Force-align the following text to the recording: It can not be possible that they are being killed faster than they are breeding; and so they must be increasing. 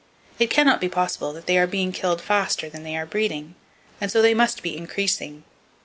It 0.39 0.49
can 0.49 0.65
not 0.65 0.81
be 0.81 0.89
possible 0.89 1.31
that 1.33 1.45
they 1.45 1.59
are 1.59 1.67
being 1.67 1.91
killed 1.91 2.21
faster 2.21 2.67
than 2.71 2.81
they 2.81 2.97
are 2.97 3.05
breeding; 3.05 3.53
and 4.01 4.11
so 4.11 4.19
they 4.19 4.33
must 4.33 4.63
be 4.63 4.75
increasing. 4.75 5.43